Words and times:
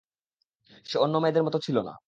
সে 0.85 0.95
অন্য 0.97 1.15
মেয়েদের 1.17 1.43
মতো 1.43 1.57
ছিল 1.59 1.77
না। 1.81 1.93